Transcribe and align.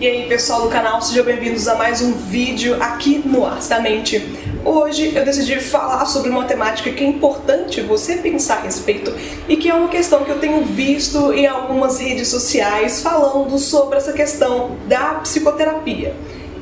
E 0.00 0.06
aí 0.06 0.26
pessoal 0.26 0.62
do 0.62 0.70
canal, 0.70 1.02
sejam 1.02 1.22
bem-vindos 1.22 1.68
a 1.68 1.74
mais 1.74 2.00
um 2.00 2.12
vídeo 2.12 2.82
aqui 2.82 3.18
no 3.22 3.44
Arte 3.44 3.68
Hoje 4.64 5.14
eu 5.14 5.22
decidi 5.26 5.60
falar 5.60 6.06
sobre 6.06 6.30
uma 6.30 6.46
temática 6.46 6.90
que 6.90 7.04
é 7.04 7.06
importante 7.06 7.82
você 7.82 8.16
pensar 8.16 8.56
a 8.56 8.60
respeito 8.62 9.12
e 9.46 9.58
que 9.58 9.68
é 9.68 9.74
uma 9.74 9.88
questão 9.88 10.24
que 10.24 10.30
eu 10.30 10.38
tenho 10.38 10.64
visto 10.64 11.34
em 11.34 11.46
algumas 11.46 12.00
redes 12.00 12.28
sociais 12.28 13.02
falando 13.02 13.58
sobre 13.58 13.98
essa 13.98 14.14
questão 14.14 14.74
da 14.88 15.16
psicoterapia. 15.16 16.16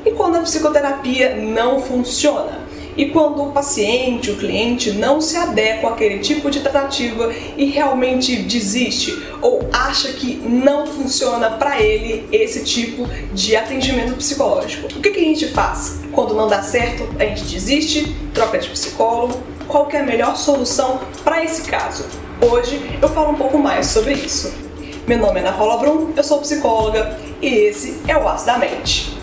E 0.05 0.11
quando 0.11 0.35
a 0.35 0.41
psicoterapia 0.41 1.37
não 1.37 1.81
funciona? 1.81 2.59
E 2.97 3.07
quando 3.07 3.43
o 3.43 3.51
paciente, 3.51 4.31
o 4.31 4.37
cliente, 4.37 4.91
não 4.91 5.21
se 5.21 5.37
adequa 5.37 5.89
àquele 5.89 6.19
tipo 6.19 6.51
de 6.51 6.59
tratativa 6.59 7.33
e 7.57 7.65
realmente 7.65 8.35
desiste 8.35 9.21
ou 9.41 9.67
acha 9.71 10.09
que 10.13 10.35
não 10.35 10.85
funciona 10.85 11.51
para 11.51 11.81
ele 11.81 12.27
esse 12.31 12.63
tipo 12.63 13.07
de 13.33 13.55
atendimento 13.55 14.15
psicológico. 14.15 14.87
O 14.87 15.01
que, 15.01 15.09
que 15.09 15.19
a 15.19 15.23
gente 15.23 15.47
faz? 15.47 16.01
Quando 16.11 16.33
não 16.33 16.47
dá 16.47 16.61
certo, 16.61 17.07
a 17.19 17.25
gente 17.25 17.43
desiste, 17.43 18.15
troca 18.33 18.57
de 18.57 18.69
psicólogo. 18.69 19.41
Qual 19.67 19.85
que 19.85 19.95
é 19.95 20.01
a 20.01 20.03
melhor 20.03 20.35
solução 20.35 20.99
para 21.23 21.43
esse 21.43 21.63
caso? 21.63 22.05
Hoje 22.41 22.81
eu 23.01 23.09
falo 23.09 23.31
um 23.31 23.35
pouco 23.35 23.57
mais 23.57 23.87
sobre 23.87 24.13
isso. 24.13 24.51
Meu 25.07 25.17
nome 25.17 25.39
é 25.39 25.43
Ana 25.43 25.53
Paula 25.53 25.77
Brum, 25.77 26.13
eu 26.15 26.23
sou 26.23 26.39
psicóloga 26.39 27.17
e 27.41 27.47
esse 27.47 28.01
é 28.07 28.15
o 28.17 28.27
As 28.27 28.45
da 28.45 28.57
Mente. 28.57 29.18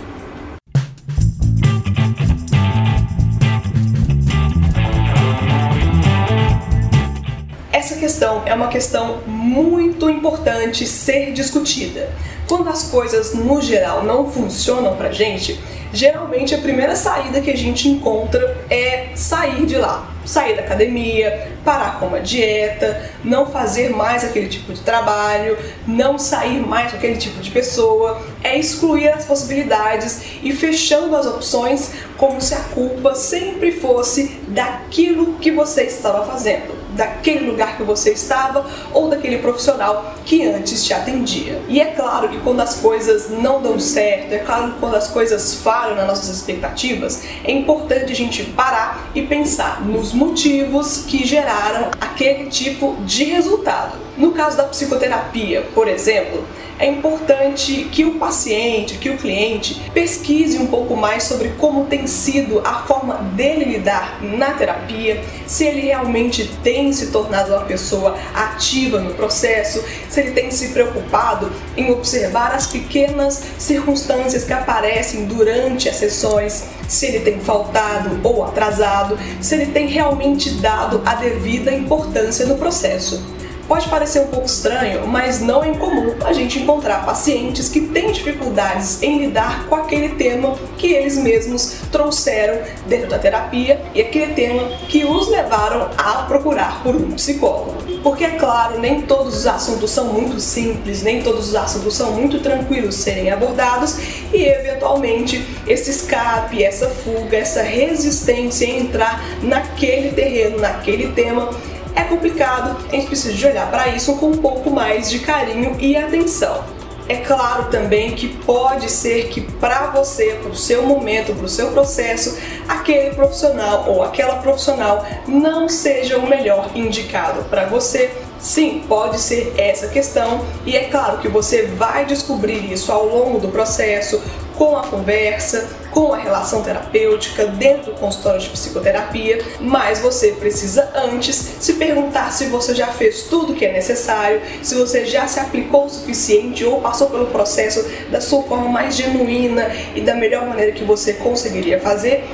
Questão 8.06 8.42
é 8.46 8.55
uma 8.55 8.69
questão 8.69 9.19
muito 9.27 10.09
importante 10.09 10.87
ser 10.87 11.33
discutida. 11.33 12.09
Quando 12.46 12.69
as 12.69 12.84
coisas 12.84 13.34
no 13.34 13.60
geral 13.60 14.05
não 14.05 14.30
funcionam 14.30 14.95
pra 14.95 15.10
gente, 15.10 15.59
geralmente 15.96 16.55
a 16.55 16.59
primeira 16.59 16.95
saída 16.95 17.41
que 17.41 17.50
a 17.50 17.56
gente 17.56 17.88
encontra 17.88 18.57
é 18.68 19.09
sair 19.15 19.65
de 19.65 19.76
lá, 19.76 20.10
sair 20.26 20.54
da 20.54 20.62
academia, 20.62 21.52
parar 21.65 21.98
com 21.98 22.07
uma 22.07 22.21
dieta, 22.21 23.10
não 23.24 23.46
fazer 23.46 23.88
mais 23.88 24.23
aquele 24.23 24.48
tipo 24.48 24.74
de 24.74 24.80
trabalho, 24.82 25.56
não 25.87 26.18
sair 26.18 26.60
mais 26.60 26.90
com 26.90 26.98
aquele 26.98 27.16
tipo 27.16 27.40
de 27.40 27.51
pessoa, 27.51 28.21
é 28.45 28.59
excluir 28.59 29.09
as 29.09 29.24
possibilidades 29.24 30.21
e 30.43 30.52
fechando 30.52 31.16
as 31.16 31.26
opções 31.26 31.93
como 32.18 32.40
se 32.43 32.54
a 32.54 32.60
culpa 32.60 33.15
sempre 33.15 33.73
fosse 33.73 34.38
daquilo 34.49 35.34
que 35.34 35.51
você 35.51 35.84
estava 35.84 36.26
fazendo 36.26 36.76
daquele 36.96 37.49
lugar 37.49 37.76
que 37.76 37.82
você 37.82 38.10
estava 38.12 38.66
ou 38.93 39.09
daquele 39.09 39.38
profissional 39.38 40.15
que 40.24 40.46
antes 40.46 40.84
te 40.84 40.93
atendia. 40.93 41.60
E 41.68 41.80
é 41.80 41.87
claro 41.87 42.28
que 42.28 42.40
quando 42.40 42.60
as 42.60 42.76
coisas 42.76 43.30
não 43.30 43.62
dão 43.62 43.78
certo, 43.78 44.32
é 44.32 44.38
claro 44.38 44.73
que 44.73 44.80
quando 44.80 44.96
as 44.96 45.09
coisas 45.09 45.54
falham 45.54 45.85
nas 45.95 46.06
nossas 46.06 46.29
expectativas, 46.29 47.24
é 47.45 47.52
importante 47.52 48.12
a 48.12 48.16
gente 48.16 48.45
parar 48.45 49.10
e 49.15 49.23
pensar 49.23 49.80
nos 49.84 50.12
motivos 50.12 51.04
que 51.06 51.26
geraram 51.26 51.90
aquele 52.01 52.46
tipo 52.46 52.96
de 53.04 53.24
resultado. 53.24 54.05
No 54.16 54.32
caso 54.32 54.56
da 54.56 54.64
psicoterapia, 54.64 55.62
por 55.74 55.86
exemplo, 55.88 56.42
é 56.78 56.86
importante 56.86 57.88
que 57.90 58.04
o 58.04 58.14
paciente, 58.14 58.98
que 58.98 59.09
o 59.10 59.16
cliente 59.16 59.90
pesquise 59.92 60.59
um 60.59 60.66
pouco 60.66 60.95
mais 60.95 61.24
sobre 61.24 61.50
como 61.59 61.86
tem 61.86 62.06
sido 62.06 62.60
a 62.64 62.80
forma 62.80 63.14
dele 63.34 63.64
lidar 63.64 64.22
na 64.22 64.53
terapia, 64.53 65.22
se 65.47 65.64
ele 65.64 65.82
realmente 65.82 66.50
tem 66.62 66.92
se 66.92 67.09
tornado 67.09 67.53
uma 67.53 67.64
pessoa 67.64 68.16
ativa 68.34 69.00
no 69.00 69.14
processo, 69.14 69.82
se 70.09 70.20
ele 70.20 70.32
tem 70.32 70.50
se 70.50 70.69
preocupado 70.69 71.50
em 71.76 71.91
observar 71.91 72.54
as 72.54 72.66
pequenas 72.66 73.42
circunstâncias 73.59 74.44
que 74.44 74.53
aparecem 74.53 75.26
durante 75.26 75.88
as 75.88 75.97
sessões, 75.97 76.64
se 76.88 77.06
ele 77.06 77.20
tem 77.20 77.41
faltado 77.41 78.20
ou 78.22 78.44
atrasado, 78.44 79.19
se 79.41 79.54
ele 79.54 79.66
tem 79.66 79.87
realmente 79.87 80.50
dado 80.54 81.03
a 81.04 81.14
devida 81.14 81.72
importância 81.72 82.47
no 82.47 82.56
processo. 82.56 83.36
Pode 83.69 83.88
parecer 83.88 84.21
um 84.21 84.28
pouco 84.28 84.47
estranho, 84.47 85.09
mas 85.09 85.41
não 85.41 85.65
é 85.65 85.69
incomum 85.69 86.15
a 86.25 86.32
gente 86.32 86.60
encontrar 86.60 87.04
pacientes 87.04 87.69
que 87.69 87.81
têm 87.81 88.12
dificuldades 88.12 89.03
em 89.03 89.19
lidar 89.19 89.66
com 89.66 89.75
aquele 89.75 90.10
tema 90.10 90.54
que 90.78 90.93
eles 90.93 91.19
mesmos 91.19 91.78
trouxeram 91.91 92.60
dentro 92.87 93.09
da 93.09 93.19
terapia 93.19 93.82
e 93.93 94.00
aquele 94.00 94.34
tema 94.34 94.69
que 94.88 95.05
os 95.05 95.28
levaram 95.28 95.91
a 95.99 96.22
procurar 96.22 96.81
por 96.84 96.94
um 96.94 97.10
psicólogo. 97.12 97.75
Porque, 98.05 98.25
é 98.25 98.31
claro, 98.31 98.78
nem 98.78 99.03
todos 99.03 99.38
os 99.38 99.47
assuntos 99.49 99.91
são 99.91 100.12
muito 100.12 100.38
simples, 100.38 101.03
nem 101.03 101.22
todos 101.22 101.49
os 101.49 101.56
assuntos 101.56 101.97
são 101.97 102.12
muito 102.12 102.38
tranquilos 102.38 102.94
serem 102.94 103.32
abordados 103.32 103.99
e, 104.32 104.44
eventualmente, 104.44 105.44
esse 105.66 105.91
escape, 105.91 106.62
essa 106.62 106.88
fuga, 106.88 107.37
essa 107.37 107.62
resistência 107.62 108.65
em 108.65 108.82
entrar 108.82 109.21
naquele 109.43 110.12
terreno, 110.12 110.60
naquele 110.60 111.09
tema 111.12 111.50
é 111.97 112.05
complicado, 112.05 112.77
a 112.89 112.95
gente 112.95 113.07
precisa 113.07 113.34
de 113.34 113.47
olhar 113.47 113.69
para 113.71 113.89
isso 113.89 114.15
com 114.17 114.27
um 114.27 114.37
pouco 114.37 114.71
mais 114.71 115.11
de 115.11 115.19
carinho 115.19 115.77
e 115.81 115.97
atenção. 115.97 116.62
É 117.09 117.17
claro 117.17 117.67
também 117.71 118.17
que 118.17 118.29
pode 118.29 118.91
ser 118.91 119.29
que 119.29 119.41
para 119.41 119.87
você, 119.87 120.39
para 120.43 120.51
o 120.51 120.56
seu 120.56 120.83
momento, 120.83 121.33
para 121.35 121.45
o 121.45 121.49
seu 121.49 121.71
processo, 121.71 122.37
aquele 122.69 123.15
profissional 123.15 123.85
ou 123.89 124.03
aquela 124.03 124.37
profissional 124.37 125.06
não 125.27 125.69
seja 125.69 126.19
o 126.19 126.29
melhor 126.29 126.71
indicado 126.75 127.45
para 127.45 127.65
você. 127.65 128.11
Sim, 128.41 128.85
pode 128.87 129.19
ser 129.19 129.55
essa 129.56 129.89
questão, 129.89 130.45
e 130.67 130.77
é 130.77 130.85
claro 130.85 131.19
que 131.19 131.29
você 131.29 131.62
vai 131.62 132.05
descobrir 132.05 132.71
isso 132.71 132.93
ao 132.93 133.06
longo 133.06 133.39
do 133.39 133.49
processo, 133.49 134.23
com 134.56 134.77
a 134.77 134.83
conversa, 134.83 135.69
com 135.97 136.12
a 136.12 136.19
relação 136.19 136.62
terapêutica 136.62 137.47
dentro 137.47 137.95
do 137.95 137.99
consultório 137.99 138.39
de 138.39 138.51
psicoterapia, 138.51 139.43
mas 139.59 139.99
você 139.99 140.33
precisa 140.33 140.91
antes 140.95 141.34
se 141.34 141.73
perguntar 141.73 142.31
se 142.33 142.49
você 142.49 142.75
já 142.75 142.89
fez 142.89 143.23
tudo 143.23 143.55
que 143.55 143.65
é 143.65 143.73
necessário, 143.73 144.43
se 144.62 144.75
você 144.75 145.06
já 145.06 145.27
se 145.27 145.41
aplicou 145.41 145.87
o 145.87 145.89
suficiente 145.89 146.62
ou 146.67 146.83
passou 146.83 147.09
pelo 147.09 147.25
processo 147.29 147.83
da 148.11 148.21
sua 148.21 148.43
forma 148.43 148.69
mais 148.69 148.95
genuína 148.95 149.71
e 149.95 150.03
da 150.03 150.15
melhor 150.15 150.47
maneira 150.47 150.73
que 150.73 150.85
você 150.85 151.15
conseguiria 151.15 151.81
fazer 151.81 152.25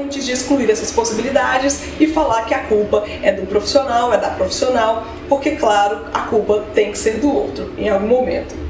antes 0.00 0.24
de 0.24 0.32
excluir 0.32 0.68
essas 0.68 0.90
possibilidades 0.90 1.80
e 2.00 2.08
falar 2.08 2.44
que 2.46 2.54
a 2.54 2.64
culpa 2.64 3.04
é 3.22 3.30
do 3.30 3.46
profissional, 3.46 4.12
é 4.12 4.18
da 4.18 4.30
profissional, 4.30 5.06
porque 5.28 5.52
claro, 5.52 6.06
a 6.12 6.22
culpa 6.22 6.64
tem 6.74 6.90
que 6.90 6.98
ser 6.98 7.20
do 7.20 7.32
outro 7.32 7.72
em 7.78 7.88
algum 7.88 8.08
momento 8.08 8.61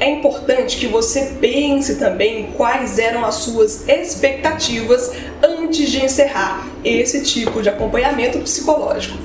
é 0.00 0.10
importante 0.10 0.76
que 0.76 0.86
você 0.86 1.32
pense 1.40 1.96
também 1.96 2.52
quais 2.56 2.98
eram 2.98 3.24
as 3.24 3.36
suas 3.36 3.88
expectativas 3.88 5.12
antes 5.42 5.90
de 5.90 6.04
encerrar 6.04 6.66
esse 6.84 7.22
tipo 7.22 7.60
de 7.60 7.68
acompanhamento 7.68 8.38
psicológico. 8.38 9.18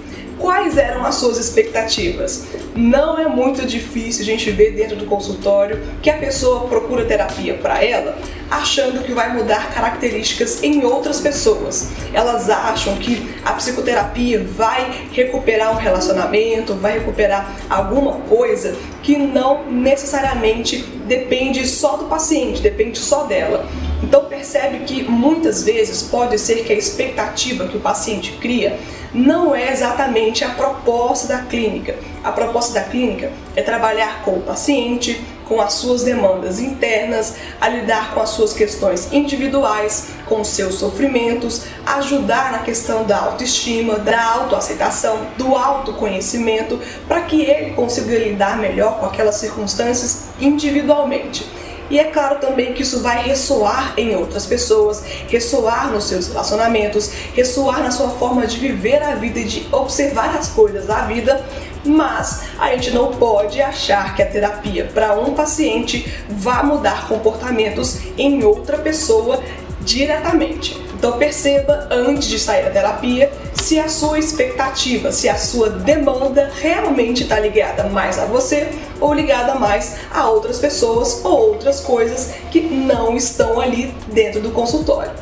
Quais 0.44 0.78
eram 0.78 1.06
as 1.06 1.16
suas 1.16 1.38
expectativas? 1.38 2.48
Não 2.76 3.18
é 3.18 3.30
muito 3.30 3.66
difícil 3.66 4.24
a 4.24 4.26
gente 4.26 4.52
ver 4.52 4.72
dentro 4.74 4.98
do 4.98 5.06
consultório 5.06 5.82
que 6.02 6.10
a 6.10 6.18
pessoa 6.18 6.68
procura 6.68 7.06
terapia 7.06 7.54
para 7.54 7.82
ela 7.82 8.18
achando 8.52 9.06
que 9.06 9.14
vai 9.14 9.34
mudar 9.34 9.74
características 9.74 10.62
em 10.62 10.84
outras 10.84 11.22
pessoas. 11.22 11.92
Elas 12.14 12.50
acham 12.50 12.98
que 12.98 13.34
a 13.46 13.54
psicoterapia 13.54 14.44
vai 14.44 15.08
recuperar 15.14 15.72
um 15.72 15.78
relacionamento, 15.78 16.74
vai 16.74 17.00
recuperar 17.00 17.56
alguma 17.70 18.16
coisa 18.28 18.76
que 19.02 19.18
não 19.18 19.72
necessariamente 19.72 20.84
depende 21.08 21.66
só 21.66 21.96
do 21.96 22.06
paciente, 22.06 22.62
depende 22.62 23.00
só 23.00 23.24
dela. 23.24 23.66
Então 24.04 24.26
percebe 24.26 24.80
que 24.80 25.04
muitas 25.04 25.64
vezes 25.64 26.02
pode 26.02 26.38
ser 26.38 26.66
que 26.66 26.74
a 26.74 26.76
expectativa 26.76 27.66
que 27.66 27.78
o 27.78 27.80
paciente 27.80 28.34
cria 28.42 28.78
não 29.14 29.56
é 29.56 29.72
exatamente 29.72 30.44
a 30.44 30.50
proposta 30.50 31.28
da 31.28 31.40
clínica. 31.44 31.96
A 32.24 32.32
proposta 32.32 32.74
da 32.74 32.84
clínica 32.84 33.32
é 33.56 33.62
trabalhar 33.62 34.24
com 34.24 34.32
o 34.32 34.42
paciente, 34.42 35.24
com 35.46 35.62
as 35.62 35.74
suas 35.74 36.04
demandas 36.04 36.60
internas, 36.60 37.36
a 37.60 37.70
lidar 37.70 38.14
com 38.14 38.22
as 38.22 38.30
suas 38.30 38.54
questões 38.54 39.12
individuais, 39.12 40.08
com 40.28 40.42
os 40.42 40.48
seus 40.48 40.76
sofrimentos, 40.76 41.66
ajudar 41.86 42.52
na 42.52 42.60
questão 42.60 43.04
da 43.04 43.20
autoestima, 43.20 44.00
da 44.00 44.24
autoaceitação, 44.24 45.28
do 45.38 45.56
autoconhecimento, 45.56 46.80
para 47.08 47.22
que 47.22 47.42
ele 47.42 47.72
consiga 47.72 48.18
lidar 48.18 48.58
melhor 48.58 49.00
com 49.00 49.06
aquelas 49.06 49.36
circunstâncias 49.36 50.30
individualmente. 50.40 51.63
E 51.90 52.00
é 52.00 52.06
claro 52.06 52.40
também 52.40 52.74
que 52.74 52.82
isso 52.82 53.02
vai 53.02 53.22
ressoar 53.24 53.94
em 53.98 54.16
outras 54.16 54.46
pessoas, 54.46 55.04
ressoar 55.28 55.92
nos 55.92 56.06
seus 56.06 56.28
relacionamentos, 56.28 57.12
ressoar 57.34 57.84
na 57.84 57.92
sua 57.92 58.10
forma 58.12 58.48
de 58.48 58.58
viver 58.58 59.02
a 59.04 59.16
vida 59.16 59.40
e 59.40 59.44
de 59.44 59.68
observar 59.72 60.36
as 60.36 60.50
coisas 60.50 60.86
da 60.86 61.02
vida. 61.02 61.44
Mas 61.86 62.44
a 62.58 62.72
gente 62.72 62.92
não 62.92 63.12
pode 63.14 63.62
achar 63.62 64.16
que 64.16 64.22
a 64.22 64.26
terapia 64.26 64.90
para 64.94 65.20
um 65.20 65.34
paciente 65.34 66.12
vá 66.30 66.64
mudar 66.64 67.08
comportamentos 67.08 68.00
em 68.18 68.44
outra 68.44 68.78
pessoa 68.78 69.44
diretamente. 69.82 70.82
Então 70.94 71.18
perceba 71.18 71.90
antes 71.92 72.30
de 72.30 72.40
sair 72.40 72.64
da 72.64 72.72
terapia 72.72 73.30
se 73.64 73.80
a 73.80 73.88
sua 73.88 74.20
expectativa, 74.20 75.10
se 75.14 75.30
a 75.30 75.38
sua 75.38 75.70
demanda 75.70 76.52
realmente 76.62 77.24
está 77.24 77.40
ligada 77.40 77.86
mais 77.86 78.20
a 78.20 78.26
você 78.26 78.68
ou 79.00 79.14
ligada 79.14 79.56
mais 79.56 79.96
a 80.12 80.28
outras 80.28 80.60
pessoas 80.60 81.22
ou 81.24 81.52
outras 81.52 81.80
coisas 81.80 82.34
que 82.52 82.60
não 82.60 83.16
estão 83.16 83.62
ali 83.62 83.96
dentro 84.12 84.42
do 84.42 84.52
consultório. 84.52 85.14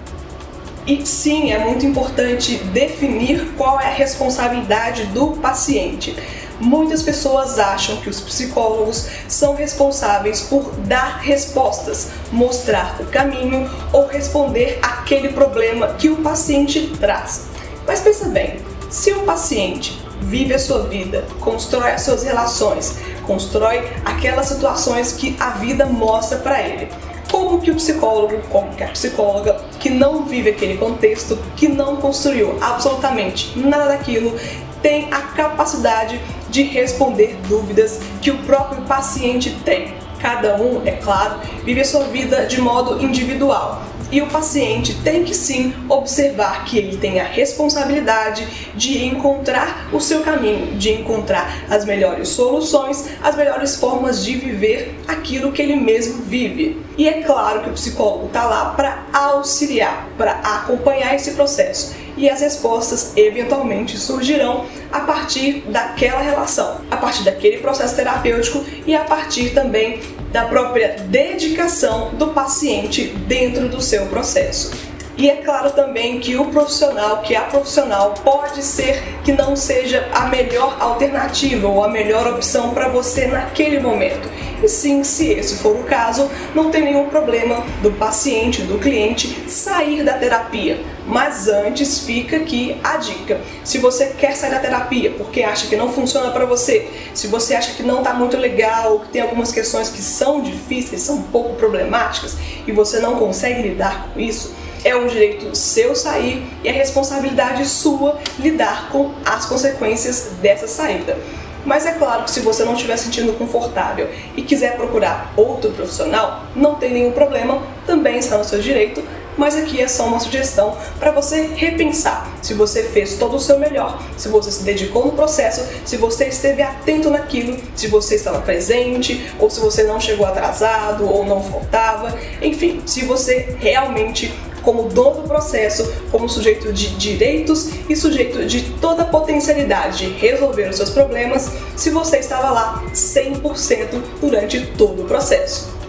E 0.88 1.06
sim, 1.06 1.52
é 1.52 1.60
muito 1.60 1.86
importante 1.86 2.58
definir 2.74 3.52
qual 3.56 3.80
é 3.80 3.86
a 3.86 3.94
responsabilidade 3.94 5.06
do 5.06 5.34
paciente. 5.34 6.16
Muitas 6.60 7.04
pessoas 7.04 7.60
acham 7.60 7.98
que 7.98 8.10
os 8.10 8.20
psicólogos 8.20 9.08
são 9.28 9.54
responsáveis 9.54 10.42
por 10.42 10.72
dar 10.88 11.20
respostas, 11.20 12.08
mostrar 12.32 12.98
o 13.00 13.06
caminho 13.06 13.70
ou 13.94 14.08
responder 14.08 14.80
aquele 14.82 15.30
problema 15.30 15.94
que 15.94 16.10
o 16.10 16.16
paciente 16.18 16.92
traz. 17.00 17.52
Mas 17.86 18.00
pensa 18.00 18.30
bem, 18.30 18.58
se 18.90 19.12
o 19.12 19.24
paciente 19.24 20.02
vive 20.22 20.54
a 20.54 20.60
sua 20.60 20.84
vida, 20.84 21.26
constrói 21.40 21.92
as 21.92 22.02
suas 22.02 22.24
relações, 22.24 22.98
constrói 23.26 23.84
aquelas 24.06 24.48
situações 24.48 25.14
que 25.14 25.36
a 25.40 25.52
vida 25.52 25.86
mostra 25.86 26.38
para 26.38 26.62
ele, 26.62 26.90
como 27.32 27.62
que 27.62 27.72
o 27.72 27.76
psicólogo, 27.76 28.42
como 28.50 28.76
que 28.76 28.84
a 28.84 28.90
psicóloga 28.90 29.60
que 29.80 29.90
não 29.90 30.26
vive 30.26 30.50
aquele 30.50 30.78
contexto, 30.78 31.38
que 31.56 31.68
não 31.68 31.96
construiu 31.96 32.58
absolutamente 32.62 33.58
nada 33.58 33.88
daquilo, 33.88 34.38
tem 34.82 35.08
a 35.12 35.22
capacidade 35.22 36.20
de 36.50 36.64
responder 36.64 37.38
dúvidas 37.48 38.02
que 38.22 38.32
o 38.32 38.38
próprio 38.40 38.82
paciente 38.84 39.52
tem. 39.64 39.94
Cada 40.20 40.56
um, 40.58 40.82
é 40.86 40.92
claro, 40.92 41.40
vive 41.64 41.82
a 41.82 41.86
sua 41.86 42.04
vida 42.06 42.46
de 42.46 42.60
modo 42.60 43.02
individual. 43.04 43.82
E 44.12 44.22
o 44.22 44.28
paciente 44.28 44.94
tem 45.04 45.24
que 45.24 45.34
sim 45.34 45.74
observar 45.88 46.66
que 46.66 46.78
ele 46.78 46.98
tem 46.98 47.22
a 47.22 47.24
responsabilidade 47.24 48.46
de 48.76 49.06
encontrar 49.06 49.88
o 49.94 50.02
seu 50.02 50.22
caminho, 50.22 50.76
de 50.78 50.92
encontrar 50.92 51.64
as 51.70 51.86
melhores 51.86 52.28
soluções, 52.28 53.08
as 53.24 53.36
melhores 53.38 53.78
formas 53.78 54.24
de 54.24 54.36
viver 54.36 54.94
aquilo 55.08 55.54
que 55.54 55.62
ele 55.62 55.78
mesmo 55.78 56.24
vive. 56.24 56.82
E 56.98 57.08
é 57.08 57.22
claro 57.22 57.62
que 57.62 57.70
o 57.70 57.74
psicólogo 57.74 58.28
está 58.28 58.44
lá 58.44 58.72
para 58.72 59.06
auxiliar, 59.14 60.10
para 60.18 60.34
acompanhar 60.34 61.16
esse 61.16 61.32
processo 61.32 61.96
e 62.18 62.30
as 62.30 62.42
respostas 62.42 63.14
eventualmente 63.16 63.98
surgirão 63.98 64.66
a 64.92 65.00
partir 65.02 65.64
daquela 65.68 66.22
relação, 66.22 66.82
a 66.92 66.98
partir 66.98 67.24
daquele 67.24 67.58
processo 67.58 67.96
terapêutico 67.96 68.64
e 68.86 68.94
a 68.94 69.04
partir 69.06 69.54
também 69.54 70.00
da 70.32 70.46
própria 70.46 70.96
dedicação 71.08 72.12
do 72.14 72.28
paciente 72.28 73.08
dentro 73.28 73.68
do 73.68 73.82
seu 73.82 74.06
processo. 74.08 74.72
E 75.18 75.30
é 75.30 75.36
claro 75.36 75.72
também 75.72 76.20
que 76.20 76.36
o 76.38 76.46
profissional, 76.46 77.22
que 77.22 77.36
a 77.36 77.42
profissional, 77.42 78.16
pode 78.24 78.64
ser 78.64 79.04
que 79.24 79.32
não 79.34 79.56
seja 79.56 80.08
a 80.14 80.28
melhor 80.28 80.78
alternativa 80.80 81.68
ou 81.68 81.84
a 81.84 81.90
melhor 81.90 82.26
opção 82.28 82.72
para 82.72 82.88
você 82.88 83.28
naquele 83.28 83.80
momento. 83.80 84.28
E 84.64 84.68
sim, 84.68 85.04
se 85.04 85.32
esse 85.32 85.58
for 85.58 85.76
o 85.76 85.84
caso, 85.84 86.30
não 86.56 86.72
tem 86.72 86.84
nenhum 86.84 87.06
problema 87.08 87.64
do 87.82 87.92
paciente, 87.92 88.62
do 88.62 88.80
cliente 88.80 89.50
sair 89.50 90.04
da 90.04 90.14
terapia. 90.14 90.80
Mas 91.12 91.50
antes 91.50 92.00
fica 92.00 92.38
aqui 92.38 92.80
a 92.82 92.96
dica. 92.96 93.42
Se 93.66 93.80
você 93.80 94.14
quer 94.18 94.34
sair 94.34 94.52
da 94.52 94.60
terapia 94.60 95.14
porque 95.18 95.44
acha 95.44 95.68
que 95.68 95.76
não 95.76 95.92
funciona 95.92 96.32
para 96.32 96.46
você, 96.46 96.90
se 97.14 97.28
você 97.28 97.54
acha 97.54 97.74
que 97.74 97.84
não 97.84 97.98
está 97.98 98.14
muito 98.14 98.38
legal, 98.38 99.00
que 99.02 99.10
tem 99.10 99.22
algumas 99.22 99.52
questões 99.52 99.90
que 99.90 100.02
são 100.02 100.42
difíceis, 100.42 101.02
são 101.02 101.18
um 101.18 101.24
pouco 101.24 101.56
problemáticas 101.56 102.38
e 102.66 102.72
você 102.72 103.02
não 103.02 103.18
consegue 103.18 103.62
lidar 103.62 104.08
com 104.14 104.22
isso, 104.22 104.56
é 104.86 104.96
um 104.96 105.06
direito 105.06 105.54
seu 105.54 105.94
sair 105.98 106.48
e 106.64 106.70
é 106.70 106.72
responsabilidade 106.72 107.66
sua 107.68 108.18
lidar 108.40 108.88
com 108.90 109.12
as 109.26 109.46
consequências 109.46 110.32
dessa 110.42 110.66
saída. 110.66 111.18
Mas 111.66 111.86
é 111.86 111.92
claro 111.92 112.24
que 112.24 112.32
se 112.32 112.40
você 112.40 112.64
não 112.64 112.74
estiver 112.74 112.96
sentindo 112.96 113.34
confortável 113.34 114.10
e 114.36 114.42
quiser 114.42 114.78
procurar 114.78 115.34
outro 115.36 115.72
profissional, 115.72 116.46
não 116.56 116.76
tem 116.76 116.92
nenhum 116.92 117.12
problema, 117.12 117.62
também 117.86 118.18
está 118.18 118.38
no 118.38 118.46
seu 118.46 118.60
direito, 118.60 119.04
mas 119.42 119.56
aqui 119.56 119.82
é 119.82 119.88
só 119.88 120.06
uma 120.06 120.20
sugestão 120.20 120.78
para 121.00 121.10
você 121.10 121.50
repensar 121.56 122.32
se 122.44 122.54
você 122.54 122.84
fez 122.84 123.16
todo 123.16 123.38
o 123.38 123.40
seu 123.40 123.58
melhor, 123.58 124.00
se 124.16 124.30
você 124.30 124.52
se 124.52 124.62
dedicou 124.62 125.04
no 125.04 125.14
processo, 125.14 125.68
se 125.84 125.98
você 125.98 126.28
esteve 126.28 126.62
atento 126.62 127.10
naquilo, 127.10 127.58
se 127.76 127.88
você 127.88 128.18
estava 128.18 128.40
presente 128.42 129.32
ou 129.40 129.50
se 129.50 129.60
você 129.60 129.82
não 129.82 130.00
chegou 130.00 130.28
atrasado 130.28 131.12
ou 131.12 131.26
não 131.26 131.44
faltava, 131.44 132.16
enfim, 132.40 132.84
se 132.86 133.04
você 133.04 133.56
realmente 133.58 134.32
como 134.62 134.84
dono 134.84 135.24
do 135.24 135.28
processo, 135.28 135.92
como 136.12 136.30
sujeito 136.30 136.72
de 136.72 136.96
direitos 136.96 137.72
e 137.90 137.96
sujeito 137.96 138.46
de 138.46 138.62
toda 138.74 139.02
a 139.02 139.06
potencialidade 139.06 140.06
de 140.06 140.20
resolver 140.20 140.70
os 140.70 140.76
seus 140.76 140.92
problemas, 140.92 141.50
se 141.76 141.90
você 141.90 142.18
estava 142.18 142.52
lá 142.52 142.84
100% 142.94 144.00
durante 144.22 144.68
todo 144.78 145.02
o 145.02 145.06
processo. 145.06 145.81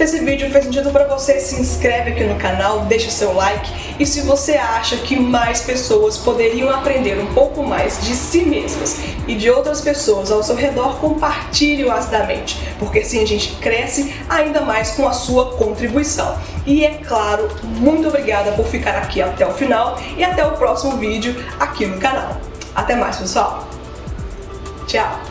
Se 0.00 0.04
esse 0.04 0.24
vídeo 0.24 0.48
fez 0.50 0.64
sentido 0.64 0.90
para 0.90 1.04
você, 1.04 1.38
se 1.38 1.60
inscreve 1.60 2.12
aqui 2.12 2.24
no 2.24 2.36
canal, 2.36 2.86
deixa 2.86 3.10
seu 3.10 3.34
like 3.34 3.70
e 3.98 4.06
se 4.06 4.22
você 4.22 4.52
acha 4.52 4.96
que 4.96 5.14
mais 5.14 5.60
pessoas 5.60 6.16
poderiam 6.16 6.70
aprender 6.70 7.18
um 7.18 7.34
pouco 7.34 7.62
mais 7.62 8.00
de 8.00 8.16
si 8.16 8.46
mesmas 8.46 8.98
e 9.28 9.34
de 9.34 9.50
outras 9.50 9.82
pessoas 9.82 10.32
ao 10.32 10.42
seu 10.42 10.56
redor, 10.56 10.96
compartilhe-o 11.00 11.92
acidamente, 11.92 12.58
porque 12.78 13.00
assim 13.00 13.22
a 13.22 13.26
gente 13.26 13.56
cresce 13.56 14.14
ainda 14.26 14.62
mais 14.62 14.92
com 14.92 15.06
a 15.06 15.12
sua 15.12 15.52
contribuição. 15.56 16.34
E 16.64 16.82
é 16.82 16.94
claro, 17.06 17.50
muito 17.62 18.08
obrigada 18.08 18.52
por 18.52 18.64
ficar 18.64 18.96
aqui 18.96 19.20
até 19.20 19.46
o 19.46 19.52
final 19.52 20.00
e 20.16 20.24
até 20.24 20.42
o 20.46 20.52
próximo 20.52 20.96
vídeo 20.96 21.36
aqui 21.58 21.84
no 21.84 21.98
canal. 21.98 22.38
Até 22.74 22.96
mais, 22.96 23.18
pessoal. 23.18 23.68
Tchau! 24.86 25.29